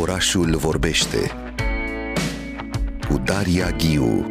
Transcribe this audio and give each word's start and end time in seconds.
Orașul 0.00 0.56
vorbește 0.56 1.30
cu 3.08 3.18
Daria 3.24 3.70
Ghiu. 3.70 4.26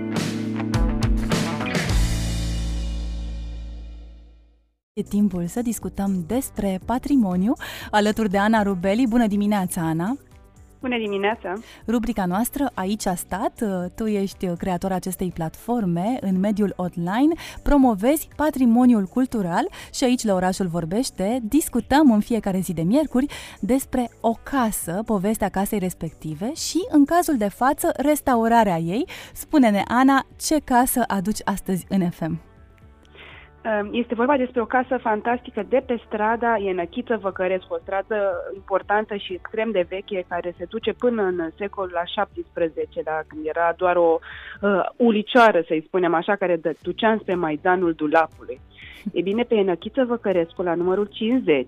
E 4.93 5.01
timpul 5.01 5.47
să 5.47 5.61
discutăm 5.61 6.23
despre 6.27 6.79
patrimoniu 6.85 7.53
alături 7.91 8.29
de 8.29 8.37
Ana 8.37 8.63
Rubeli. 8.63 9.07
Bună 9.07 9.27
dimineața, 9.27 9.81
Ana! 9.81 10.17
Bună 10.85 10.97
dimineața! 10.97 11.53
Rubrica 11.87 12.25
noastră 12.25 12.71
Aici 12.73 13.05
a 13.05 13.15
stat, 13.15 13.63
tu 13.95 14.05
ești 14.05 14.47
creator 14.47 14.91
acestei 14.91 15.31
platforme 15.33 16.17
în 16.21 16.39
mediul 16.39 16.73
online, 16.75 17.33
promovezi 17.63 18.27
patrimoniul 18.35 19.05
cultural 19.05 19.67
și 19.93 20.03
aici 20.03 20.23
la 20.23 20.33
Orașul 20.33 20.67
Vorbește 20.67 21.39
discutăm 21.43 22.11
în 22.11 22.19
fiecare 22.19 22.59
zi 22.59 22.73
de 22.73 22.81
miercuri 22.81 23.25
despre 23.59 24.09
o 24.21 24.33
casă, 24.43 25.01
povestea 25.05 25.49
casei 25.49 25.79
respective 25.79 26.53
și, 26.53 26.87
în 26.89 27.05
cazul 27.05 27.37
de 27.37 27.49
față, 27.49 27.91
restaurarea 27.97 28.77
ei. 28.77 29.07
Spune-ne, 29.33 29.81
Ana, 29.87 30.25
ce 30.35 30.59
casă 30.63 31.03
aduci 31.07 31.39
astăzi 31.43 31.85
în 31.89 32.09
FM? 32.09 32.54
Ehm, 33.65 33.89
este 33.91 34.15
vorba 34.15 34.37
despre 34.37 34.61
o 34.61 34.65
casă 34.65 34.97
fantastică 34.97 35.63
de 35.69 35.83
pe 35.85 36.01
strada 36.05 36.57
Ienăchiță 36.57 37.17
Văcărescu, 37.21 37.73
o 37.73 37.77
stradă 37.81 38.17
importantă 38.53 39.15
și 39.15 39.33
extrem 39.33 39.71
de 39.71 39.85
veche, 39.89 40.25
care 40.27 40.53
se 40.57 40.65
duce 40.69 40.93
până 40.93 41.21
în 41.21 41.49
secolul 41.57 41.95
al 41.95 42.27
XVII-lea, 42.53 43.23
când 43.27 43.45
era 43.45 43.73
doar 43.77 43.95
o 43.95 44.19
uh, 44.61 44.85
ulicioară, 44.95 45.63
să-i 45.67 45.83
spunem 45.87 46.13
așa, 46.13 46.35
care 46.35 46.59
ducea 46.81 47.17
spre 47.21 47.35
Maidanul 47.35 47.93
Dulapului. 47.93 48.59
E 49.13 49.21
bine, 49.21 49.43
pe 49.43 49.55
Ienăchiță 49.55 50.03
Văcărescu, 50.03 50.61
la 50.61 50.75
numărul 50.75 51.05
50, 51.05 51.67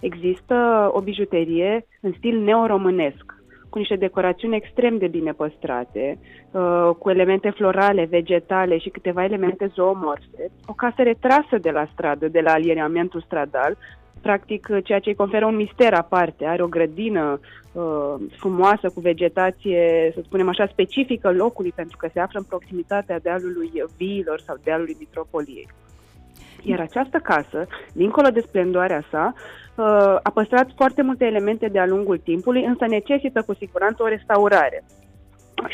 există 0.00 0.88
o 0.92 1.00
bijuterie 1.00 1.86
în 2.00 2.12
stil 2.16 2.38
neoromânesc, 2.38 3.41
cu 3.72 3.78
niște 3.78 3.96
decorațiuni 3.96 4.56
extrem 4.56 4.98
de 4.98 5.06
bine 5.06 5.32
păstrate, 5.32 6.18
uh, 6.50 6.90
cu 6.98 7.10
elemente 7.10 7.50
florale, 7.50 8.04
vegetale 8.04 8.78
și 8.78 8.88
câteva 8.88 9.24
elemente 9.24 9.70
zoomorfe. 9.74 10.44
O 10.66 10.72
casă 10.72 11.02
retrasă 11.02 11.56
de 11.60 11.70
la 11.70 11.88
stradă, 11.92 12.28
de 12.28 12.40
la 12.40 12.52
aliniamentul 12.52 13.20
stradal, 13.20 13.76
practic 14.22 14.68
ceea 14.84 14.98
ce 14.98 15.08
îi 15.08 15.22
conferă 15.22 15.46
un 15.46 15.56
mister 15.56 15.92
aparte. 15.94 16.44
Are 16.44 16.62
o 16.62 16.74
grădină 16.76 17.40
uh, 17.72 18.14
frumoasă 18.36 18.90
cu 18.94 19.00
vegetație, 19.00 20.10
să 20.14 20.20
spunem 20.24 20.48
așa, 20.48 20.66
specifică 20.66 21.32
locului, 21.32 21.72
pentru 21.74 21.96
că 21.96 22.08
se 22.12 22.20
află 22.20 22.38
în 22.38 22.44
proximitatea 22.44 23.18
dealului 23.18 23.70
Viilor 23.96 24.40
sau 24.40 24.56
dealului 24.64 24.96
Mitropoliei. 24.98 25.68
Iar 26.62 26.80
această 26.80 27.18
casă, 27.18 27.66
dincolo 27.92 28.28
de 28.28 28.40
splendoarea 28.40 29.04
sa, 29.10 29.34
uh, 29.34 29.84
a 30.22 30.30
păstrat 30.34 30.68
foarte 30.76 31.02
multe 31.02 31.24
elemente 31.24 31.66
de-a 31.66 31.86
lungul 31.86 32.18
timpului, 32.18 32.64
însă 32.64 32.86
necesită 32.86 33.42
cu 33.46 33.54
siguranță 33.54 34.02
o 34.02 34.08
restaurare. 34.08 34.84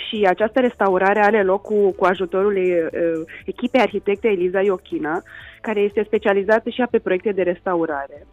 Și 0.08 0.26
această 0.28 0.60
restaurare 0.60 1.20
are 1.20 1.42
loc 1.42 1.62
cu, 1.62 1.92
cu 1.92 2.04
ajutorul 2.04 2.56
uh, 2.56 2.90
echipei 3.44 3.80
arhitecte 3.80 4.28
Eliza 4.28 4.60
Iochina, 4.60 5.22
care 5.60 5.80
este 5.80 6.02
specializată 6.06 6.70
și 6.70 6.80
ea 6.80 6.88
pe 6.90 6.98
proiecte 6.98 7.32
de 7.32 7.42
restaurare. 7.42 8.26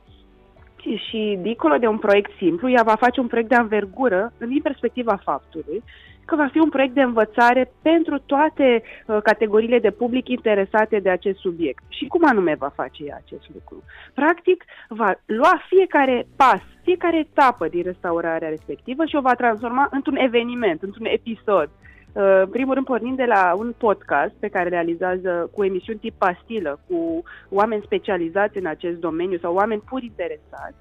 Și, 0.85 0.95
și 1.09 1.37
dincolo 1.41 1.77
de 1.77 1.87
un 1.87 1.97
proiect 1.97 2.31
simplu, 2.37 2.69
ea 2.69 2.83
va 2.83 2.95
face 2.95 3.19
un 3.19 3.27
proiect 3.27 3.49
de 3.49 3.55
anvergură 3.55 4.33
în 4.37 4.59
perspectiva 4.61 5.15
faptului 5.23 5.83
că 6.25 6.35
va 6.35 6.47
fi 6.51 6.59
un 6.59 6.69
proiect 6.69 6.93
de 6.93 7.01
învățare 7.01 7.71
pentru 7.81 8.19
toate 8.25 8.83
uh, 8.83 9.17
categoriile 9.23 9.79
de 9.79 9.91
public 9.91 10.27
interesate 10.27 10.99
de 10.99 11.09
acest 11.09 11.39
subiect. 11.39 11.83
Și 11.87 12.05
cum 12.07 12.21
anume 12.25 12.55
va 12.59 12.71
face 12.75 13.03
ea 13.03 13.21
acest 13.25 13.49
lucru? 13.53 13.83
Practic, 14.13 14.65
va 14.87 15.13
lua 15.25 15.61
fiecare 15.67 16.27
pas, 16.35 16.61
fiecare 16.83 17.17
etapă 17.17 17.67
din 17.67 17.83
restaurarea 17.83 18.49
respectivă 18.49 19.05
și 19.05 19.15
o 19.15 19.21
va 19.21 19.33
transforma 19.33 19.87
într-un 19.91 20.15
eveniment, 20.15 20.81
într-un 20.81 21.05
episod. 21.05 21.69
Uh, 22.15 22.41
în 22.41 22.49
primul 22.49 22.73
rând, 22.73 22.85
pornind 22.85 23.17
de 23.17 23.25
la 23.25 23.53
un 23.57 23.73
podcast 23.77 24.33
pe 24.39 24.47
care 24.47 24.69
realizează 24.69 25.49
cu 25.53 25.63
emisiuni 25.63 25.99
tip 25.99 26.13
pastilă, 26.17 26.79
cu 26.87 27.23
oameni 27.49 27.83
specializați 27.85 28.57
în 28.57 28.65
acest 28.65 28.99
domeniu 28.99 29.37
sau 29.37 29.53
oameni 29.53 29.83
pur 29.89 30.03
interesați, 30.03 30.77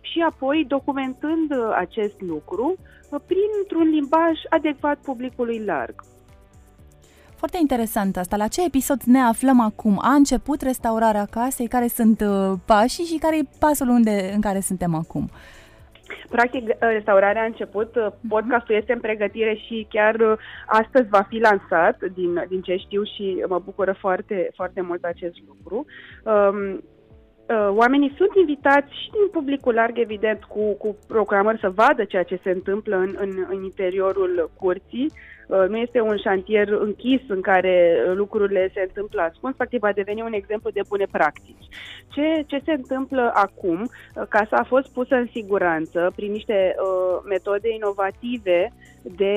și 0.00 0.24
apoi 0.28 0.64
documentând 0.68 1.50
uh, 1.50 1.74
acest 1.74 2.20
lucru 2.20 2.76
uh, 2.76 3.20
printr-un 3.26 3.88
limbaj 3.88 4.38
adecvat 4.48 4.98
publicului 4.98 5.64
larg. 5.64 5.94
Foarte 7.36 7.58
interesant 7.60 8.16
asta. 8.16 8.36
La 8.36 8.48
ce 8.48 8.64
episod 8.64 9.02
ne 9.02 9.18
aflăm 9.18 9.60
acum? 9.60 9.98
A 10.02 10.12
început 10.12 10.60
restaurarea 10.60 11.26
casei? 11.30 11.68
Care 11.68 11.88
sunt 11.88 12.20
uh, 12.20 12.52
pașii 12.64 13.04
și 13.04 13.18
care 13.18 13.38
e 13.38 13.48
pasul 13.58 13.88
unde, 13.88 14.30
în 14.34 14.40
care 14.40 14.60
suntem 14.60 14.94
acum? 14.94 15.30
Practic, 16.30 16.76
restaurarea 16.78 17.42
a 17.42 17.52
început, 17.52 17.94
mhm. 17.94 18.28
podcastul 18.28 18.74
este 18.74 18.92
în 18.92 19.00
pregătire 19.00 19.54
și 19.54 19.86
chiar 19.90 20.38
astăzi 20.66 21.08
va 21.08 21.26
fi 21.28 21.38
lansat, 21.38 22.04
din, 22.14 22.44
din 22.48 22.60
ce 22.60 22.76
știu 22.76 23.02
și 23.02 23.44
mă 23.48 23.58
bucură 23.64 23.92
foarte, 23.92 24.50
foarte 24.54 24.80
mult 24.80 25.04
acest 25.04 25.36
lucru. 25.46 25.84
Um, 26.24 26.80
Uh, 27.48 27.68
oamenii 27.70 28.14
sunt 28.16 28.30
invitați 28.34 28.92
și 29.02 29.10
din 29.10 29.28
publicul 29.32 29.74
larg, 29.74 29.98
evident, 29.98 30.44
cu, 30.44 30.72
cu 30.72 30.96
programări 31.06 31.60
să 31.60 31.70
vadă 31.70 32.04
ceea 32.04 32.22
ce 32.22 32.40
se 32.42 32.50
întâmplă 32.50 32.96
în, 32.96 33.14
în, 33.18 33.30
în 33.48 33.62
interiorul 33.62 34.50
curții. 34.56 35.12
Uh, 35.46 35.64
nu 35.68 35.76
este 35.76 36.00
un 36.00 36.16
șantier 36.16 36.68
închis 36.68 37.20
în 37.28 37.40
care 37.40 38.02
lucrurile 38.14 38.70
se 38.74 38.80
întâmplă 38.80 39.20
ascuns, 39.22 39.54
practic 39.56 39.80
va 39.80 39.92
deveni 39.92 40.22
un 40.22 40.32
exemplu 40.32 40.70
de 40.70 40.80
bune 40.88 41.06
practici. 41.10 41.68
Ce, 42.08 42.44
ce 42.46 42.60
se 42.64 42.72
întâmplă 42.72 43.30
acum? 43.34 43.80
Uh, 43.80 44.22
casa 44.28 44.56
a 44.56 44.64
fost 44.64 44.88
pusă 44.88 45.14
în 45.14 45.28
siguranță 45.32 46.12
prin 46.16 46.32
niște 46.32 46.74
uh, 46.78 47.22
metode 47.28 47.68
inovative 47.74 48.72
de 49.02 49.34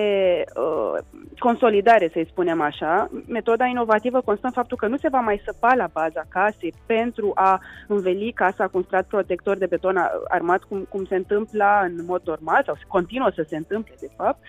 uh, 0.56 0.98
consolidare, 1.40 2.10
să-i 2.14 2.28
spunem 2.32 2.62
așa. 2.62 3.10
Metoda 3.28 3.66
inovativă 3.66 4.22
constă 4.22 4.46
în 4.46 4.52
faptul 4.52 4.78
că 4.78 4.88
nu 4.88 4.98
se 4.98 5.10
va 5.10 5.20
mai 5.20 5.42
săpa 5.46 5.74
la 5.76 5.90
baza 5.94 6.26
casei 6.30 6.74
pentru 6.86 7.32
a 7.36 7.62
înveli 7.88 8.32
casa 8.32 8.68
cu 8.68 8.78
un 8.78 8.84
strat 8.84 9.06
protector 9.06 9.58
de 9.58 9.66
beton 9.66 9.98
armat, 10.28 10.64
cum, 10.64 10.86
cum 10.90 11.06
se 11.06 11.16
întâmplă 11.16 11.66
în 11.84 12.06
mod 12.06 12.22
normal 12.26 12.64
sau 12.66 12.76
se 12.76 12.84
continuă 12.88 13.32
să 13.36 13.46
se 13.48 13.56
întâmple, 13.56 13.94
de 14.00 14.10
fapt, 14.16 14.40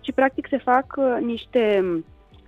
ci 0.00 0.12
practic 0.12 0.46
se 0.50 0.58
fac 0.58 0.86
uh, 0.96 1.07
niște 1.20 1.82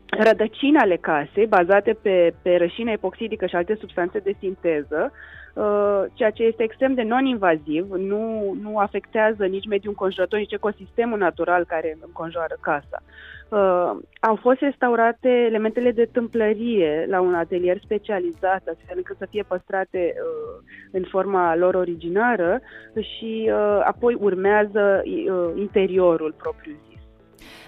rădăcini 0.06 0.76
ale 0.76 0.96
casei 0.96 1.46
bazate 1.46 1.98
pe, 2.02 2.34
pe 2.42 2.56
rășină 2.56 2.90
epoxidică 2.90 3.46
și 3.46 3.56
alte 3.56 3.76
substanțe 3.80 4.18
de 4.18 4.34
sinteză, 4.38 5.12
Uh, 5.54 6.04
ceea 6.14 6.30
ce 6.30 6.42
este 6.42 6.62
extrem 6.62 6.94
de 6.94 7.02
non-invaziv, 7.02 7.90
nu, 7.90 8.56
nu 8.62 8.78
afectează 8.78 9.44
nici 9.46 9.66
mediul 9.66 9.92
înconjurător, 9.92 10.38
nici 10.38 10.52
ecosistemul 10.52 11.18
natural 11.18 11.64
care 11.64 11.98
înconjoară 12.00 12.56
casa. 12.60 13.02
Uh, 13.48 14.02
au 14.20 14.36
fost 14.36 14.60
restaurate 14.60 15.28
elementele 15.28 15.90
de 15.90 16.08
tâmplărie 16.12 17.06
la 17.08 17.20
un 17.20 17.34
atelier 17.34 17.78
specializat, 17.84 18.62
astfel 18.72 18.96
încât 18.96 19.16
să 19.16 19.26
fie 19.30 19.42
păstrate 19.42 20.14
uh, 20.14 20.62
în 20.92 21.02
forma 21.02 21.56
lor 21.56 21.74
originară 21.74 22.60
și 23.00 23.50
uh, 23.52 23.80
apoi 23.84 24.16
urmează 24.20 25.02
uh, 25.04 25.52
interiorul 25.56 26.34
propriu-zis. 26.38 26.89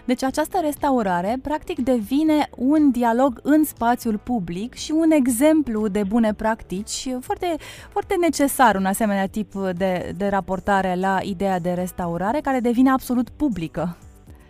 Deci 0.05 0.22
această 0.22 0.59
restaurare 0.62 1.37
practic 1.43 1.78
devine 1.78 2.49
un 2.56 2.91
dialog 2.91 3.41
în 3.43 3.65
spațiul 3.65 4.19
public 4.19 4.75
și 4.75 4.93
un 4.94 5.10
exemplu 5.10 5.88
de 5.88 6.03
bune 6.09 6.34
practici 6.34 7.09
foarte, 7.21 7.47
foarte 7.91 8.15
necesar 8.21 8.75
un 8.75 8.84
asemenea 8.84 9.27
tip 9.27 9.53
de, 9.77 10.12
de 10.16 10.27
raportare 10.27 10.94
la 10.94 11.19
ideea 11.22 11.59
de 11.59 11.72
restaurare 11.72 12.41
care 12.41 12.60
devine 12.60 12.91
absolut 12.91 13.28
publică. 13.31 13.97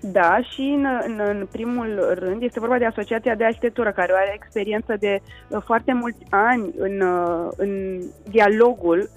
Da, 0.00 0.40
și 0.50 0.60
în, 0.60 0.86
în, 1.06 1.20
în 1.28 1.48
primul 1.52 2.14
rând 2.18 2.42
este 2.42 2.60
vorba 2.60 2.78
de 2.78 2.84
Asociația 2.84 3.34
de 3.34 3.44
Arhitectură, 3.44 3.92
care 3.92 4.12
are 4.14 4.32
experiență 4.34 4.96
de 4.98 5.20
uh, 5.48 5.62
foarte 5.64 5.92
mulți 5.92 6.18
ani 6.30 6.70
în, 6.76 7.00
uh, 7.00 7.48
în 7.56 8.00
dialogul 8.30 9.08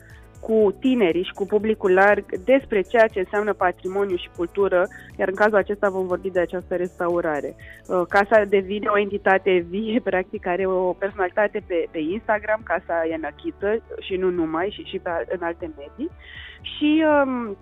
cu 0.48 0.76
tinerii 0.80 1.24
și 1.24 1.34
cu 1.34 1.46
publicul 1.46 1.94
larg 1.94 2.26
despre 2.52 2.82
ceea 2.82 3.08
ce 3.08 3.20
înseamnă 3.20 3.54
patrimoniu 3.54 4.16
și 4.16 4.30
cultură, 4.36 4.88
iar 5.18 5.28
în 5.28 5.36
cazul 5.36 5.56
acesta 5.58 5.90
vom 5.90 6.06
vorbi 6.08 6.30
de 6.30 6.40
această 6.40 6.76
restaurare. 6.76 7.56
Uh, 7.56 8.02
casa 8.10 8.44
devine 8.44 8.88
o 8.88 9.00
entitate 9.00 9.66
vie, 9.70 10.02
practic 10.10 10.48
are 10.48 10.66
o 10.66 10.94
personalitate 10.94 11.64
pe, 11.68 11.88
pe 11.92 12.00
Instagram, 12.00 12.62
casa 12.64 13.06
e 13.10 13.14
înăchită 13.16 13.84
și 14.00 14.16
nu 14.16 14.30
numai, 14.30 14.70
și, 14.76 14.82
și 14.84 15.00
pe, 15.00 15.10
în 15.28 15.42
alte 15.42 15.72
medii. 15.78 16.12
Și 16.62 17.04
um, 17.24 17.58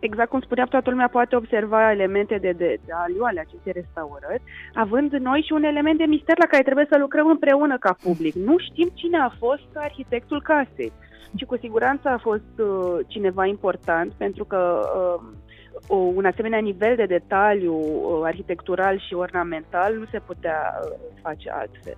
exact 0.00 0.28
cum 0.28 0.40
spunea, 0.40 0.64
toată 0.64 0.90
lumea 0.90 1.08
poate 1.08 1.36
observa 1.36 1.90
elemente 1.90 2.38
de, 2.38 2.50
de, 2.50 2.78
de 2.84 2.92
aliu 2.92 3.22
ale 3.22 3.40
acestei 3.40 3.72
restaurări, 3.72 4.42
având 4.74 5.12
noi 5.12 5.40
și 5.46 5.52
un 5.52 5.62
element 5.62 5.98
de 5.98 6.04
mister 6.04 6.38
la 6.38 6.46
care 6.46 6.62
trebuie 6.62 6.86
să 6.90 6.98
lucrăm 6.98 7.28
împreună 7.28 7.78
ca 7.78 7.96
public. 8.02 8.34
Nu 8.34 8.58
știm 8.58 8.90
cine 8.94 9.18
a 9.18 9.28
fost 9.38 9.68
arhitectul 9.74 10.42
casei 10.42 10.92
și 11.36 11.44
cu 11.44 11.56
siguranță 11.56 12.08
a 12.08 12.18
fost 12.18 12.58
uh, 12.58 12.98
cineva 13.06 13.46
important 13.46 14.12
pentru 14.12 14.44
că 14.44 14.80
uh, 14.96 16.14
un 16.14 16.24
asemenea 16.24 16.58
nivel 16.58 16.96
de 16.96 17.04
detaliu 17.04 17.74
uh, 17.74 18.20
arhitectural 18.22 18.98
și 18.98 19.14
ornamental 19.14 19.94
nu 19.94 20.04
se 20.10 20.18
putea 20.18 20.80
uh, 20.82 20.98
face 21.22 21.50
altfel. 21.50 21.96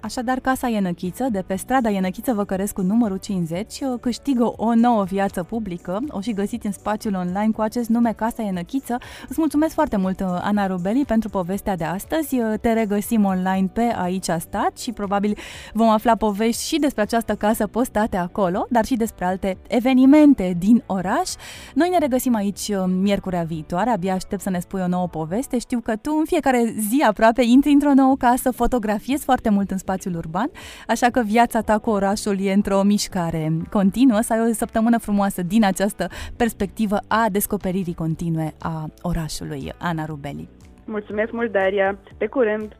Așadar, 0.00 0.40
Casa 0.40 0.68
Ienăchiță, 0.68 1.26
de 1.30 1.44
pe 1.46 1.54
strada 1.54 1.88
Ienăchiță 1.88 2.32
Văcărescu 2.32 2.80
numărul 2.80 3.16
50, 3.16 3.78
câștigă 4.00 4.52
o 4.56 4.74
nouă 4.74 5.04
viață 5.04 5.42
publică. 5.42 6.00
O 6.08 6.20
și 6.20 6.32
găsiți 6.32 6.66
în 6.66 6.72
spațiul 6.72 7.14
online 7.14 7.50
cu 7.54 7.60
acest 7.60 7.88
nume 7.88 8.12
Casa 8.12 8.42
Ienăchiță. 8.42 8.98
Îți 9.28 9.38
mulțumesc 9.38 9.74
foarte 9.74 9.96
mult, 9.96 10.20
Ana 10.20 10.66
Rubeli, 10.66 11.04
pentru 11.04 11.28
povestea 11.28 11.76
de 11.76 11.84
astăzi. 11.84 12.36
Te 12.60 12.72
regăsim 12.72 13.24
online 13.24 13.70
pe 13.72 13.94
Aici 13.96 14.28
a 14.28 14.38
stat 14.38 14.78
și 14.78 14.92
probabil 14.92 15.36
vom 15.72 15.88
afla 15.88 16.16
povești 16.16 16.66
și 16.66 16.78
despre 16.78 17.02
această 17.02 17.34
casă 17.34 17.66
postate 17.66 18.16
acolo, 18.16 18.66
dar 18.70 18.84
și 18.84 18.96
despre 18.96 19.24
alte 19.24 19.58
evenimente 19.68 20.54
din 20.58 20.82
oraș. 20.86 21.30
Noi 21.74 21.88
ne 21.88 21.98
regăsim 21.98 22.34
aici 22.34 22.68
uh, 22.68 22.84
miercurea 22.86 23.42
viitoare, 23.42 23.90
abia 23.90 24.14
aștept 24.14 24.42
să 24.42 24.50
ne 24.50 24.60
spui 24.60 24.80
o 24.80 24.88
nouă 24.88 25.08
poveste. 25.08 25.58
Știu 25.58 25.80
că 25.80 25.96
tu 25.96 26.16
în 26.18 26.24
fiecare 26.24 26.74
zi 26.88 27.04
aproape 27.08 27.42
intri 27.42 27.72
într-o 27.72 27.94
nouă 27.94 28.16
casă, 28.16 28.50
fotografiezi 28.50 29.24
foarte 29.24 29.50
mult 29.50 29.70
în 29.70 29.78
spațiul 29.88 30.16
urban, 30.16 30.50
așa 30.86 31.10
că 31.10 31.22
viața 31.24 31.60
ta 31.60 31.78
cu 31.78 31.90
orașul 31.90 32.36
e 32.40 32.52
într-o 32.52 32.82
mișcare 32.82 33.52
continuă, 33.70 34.20
să 34.20 34.32
ai 34.32 34.48
o 34.50 34.52
săptămână 34.52 34.98
frumoasă 34.98 35.42
din 35.42 35.64
această 35.64 36.08
perspectivă 36.36 36.96
a 37.08 37.26
descoperirii 37.30 37.94
continue 37.94 38.54
a 38.58 38.88
orașului. 39.02 39.72
Ana 39.78 40.04
Rubeli. 40.04 40.48
Mulțumesc 40.84 41.32
mult, 41.32 41.52
Daria! 41.52 41.98
Pe 42.18 42.26
curând! 42.26 42.76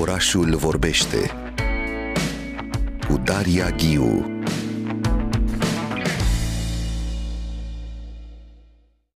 Orașul 0.00 0.54
vorbește 0.56 1.16
cu 3.08 3.20
Daria 3.24 3.68
Ghiu 3.76 4.39